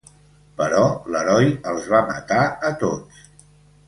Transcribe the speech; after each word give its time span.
Però 0.59 0.85
l'heroi 1.15 1.51
els 1.71 1.89
va 1.93 1.99
matar 2.13 2.39
a 2.71 2.73
tots. 2.85 3.21